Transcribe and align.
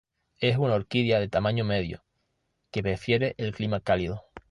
Es 0.39 0.57
una 0.57 0.73
orquídea 0.73 1.19
de 1.19 1.27
tamaño 1.29 1.63
medio, 1.63 2.03
que 2.71 2.81
prefiere 2.81 3.35
el 3.37 3.53
clima 3.53 3.81
cálido. 3.81 4.23